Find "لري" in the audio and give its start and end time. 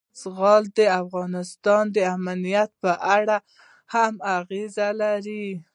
5.01-5.47